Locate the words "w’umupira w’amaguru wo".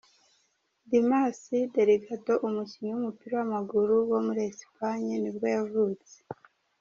2.91-4.19